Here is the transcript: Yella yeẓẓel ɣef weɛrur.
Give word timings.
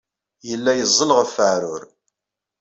Yella 0.47 0.71
yeẓẓel 0.79 1.09
ɣef 1.17 1.33
weɛrur. 1.39 1.83